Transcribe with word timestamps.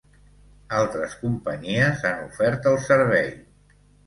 Altres 0.77 1.13
companyies 1.25 2.01
han 2.13 2.25
ofert 2.31 2.67
el 2.73 2.79
servei. 2.89 3.31